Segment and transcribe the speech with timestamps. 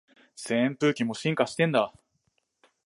[0.35, 1.93] 扇風機も進化してんだ